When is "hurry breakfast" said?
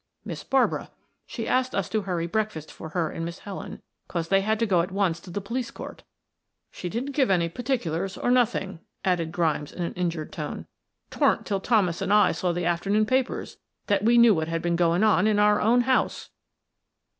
2.01-2.71